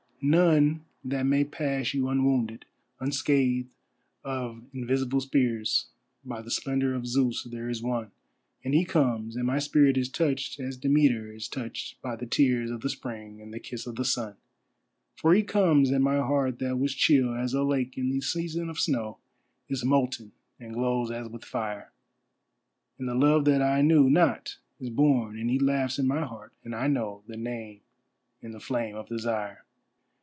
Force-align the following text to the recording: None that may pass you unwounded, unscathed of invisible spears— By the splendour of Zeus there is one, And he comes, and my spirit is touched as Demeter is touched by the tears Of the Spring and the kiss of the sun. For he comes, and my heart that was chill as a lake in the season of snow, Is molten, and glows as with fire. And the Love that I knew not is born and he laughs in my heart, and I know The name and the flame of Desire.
None 0.23 0.85
that 1.03 1.23
may 1.25 1.43
pass 1.43 1.95
you 1.95 2.07
unwounded, 2.07 2.65
unscathed 2.99 3.73
of 4.23 4.61
invisible 4.71 5.19
spears— 5.19 5.87
By 6.23 6.43
the 6.43 6.51
splendour 6.51 6.93
of 6.93 7.07
Zeus 7.07 7.41
there 7.49 7.67
is 7.69 7.81
one, 7.81 8.11
And 8.63 8.75
he 8.75 8.85
comes, 8.85 9.35
and 9.35 9.47
my 9.47 9.57
spirit 9.57 9.97
is 9.97 10.09
touched 10.09 10.59
as 10.59 10.77
Demeter 10.77 11.31
is 11.33 11.47
touched 11.47 11.99
by 12.03 12.15
the 12.15 12.27
tears 12.27 12.69
Of 12.69 12.81
the 12.81 12.89
Spring 12.91 13.41
and 13.41 13.51
the 13.51 13.59
kiss 13.59 13.87
of 13.87 13.95
the 13.95 14.05
sun. 14.05 14.35
For 15.15 15.33
he 15.33 15.41
comes, 15.41 15.89
and 15.89 16.03
my 16.03 16.17
heart 16.17 16.59
that 16.59 16.77
was 16.77 16.93
chill 16.93 17.33
as 17.33 17.55
a 17.55 17.63
lake 17.63 17.97
in 17.97 18.11
the 18.11 18.21
season 18.21 18.69
of 18.69 18.79
snow, 18.79 19.17
Is 19.69 19.83
molten, 19.83 20.33
and 20.59 20.75
glows 20.75 21.09
as 21.09 21.29
with 21.29 21.43
fire. 21.43 21.93
And 22.99 23.09
the 23.09 23.15
Love 23.15 23.45
that 23.45 23.63
I 23.63 23.81
knew 23.81 24.07
not 24.07 24.57
is 24.79 24.91
born 24.91 25.39
and 25.39 25.49
he 25.49 25.57
laughs 25.57 25.97
in 25.97 26.05
my 26.07 26.23
heart, 26.25 26.53
and 26.63 26.75
I 26.75 26.85
know 26.85 27.23
The 27.25 27.37
name 27.37 27.81
and 28.43 28.53
the 28.53 28.59
flame 28.59 28.93
of 28.95 29.07
Desire. 29.07 29.65